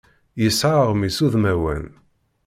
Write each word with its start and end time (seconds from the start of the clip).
Yesɛa 0.41 0.79
aɣmis 0.83 1.17
udmawan. 1.25 1.85